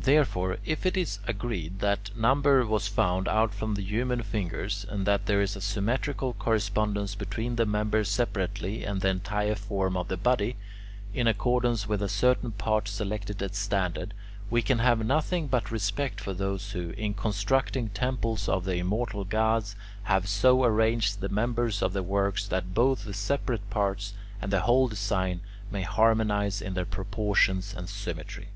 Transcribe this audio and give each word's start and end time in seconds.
Therefore, 0.00 0.58
if 0.64 0.84
it 0.84 0.96
is 0.96 1.20
agreed 1.28 1.78
that 1.78 2.10
number 2.16 2.66
was 2.66 2.88
found 2.88 3.28
out 3.28 3.54
from 3.54 3.76
the 3.76 3.82
human 3.82 4.24
fingers, 4.24 4.84
and 4.88 5.06
that 5.06 5.26
there 5.26 5.40
is 5.40 5.54
a 5.54 5.60
symmetrical 5.60 6.32
correspondence 6.32 7.14
between 7.14 7.54
the 7.54 7.64
members 7.64 8.08
separately 8.08 8.82
and 8.82 9.00
the 9.00 9.10
entire 9.10 9.54
form 9.54 9.96
of 9.96 10.08
the 10.08 10.16
body, 10.16 10.56
in 11.14 11.28
accordance 11.28 11.86
with 11.88 12.02
a 12.02 12.08
certain 12.08 12.50
part 12.50 12.88
selected 12.88 13.40
as 13.44 13.54
standard, 13.56 14.12
we 14.50 14.60
can 14.60 14.80
have 14.80 15.06
nothing 15.06 15.46
but 15.46 15.70
respect 15.70 16.20
for 16.20 16.34
those 16.34 16.72
who, 16.72 16.90
in 16.96 17.14
constructing 17.14 17.90
temples 17.90 18.48
of 18.48 18.64
the 18.64 18.74
immortal 18.78 19.22
gods, 19.22 19.76
have 20.02 20.26
so 20.28 20.64
arranged 20.64 21.20
the 21.20 21.28
members 21.28 21.80
of 21.80 21.92
the 21.92 22.02
works 22.02 22.48
that 22.48 22.74
both 22.74 23.04
the 23.04 23.14
separate 23.14 23.70
parts 23.70 24.14
and 24.40 24.52
the 24.52 24.62
whole 24.62 24.88
design 24.88 25.40
may 25.70 25.82
harmonize 25.82 26.60
in 26.60 26.74
their 26.74 26.84
proportions 26.84 27.72
and 27.72 27.88
symmetry. 27.88 28.48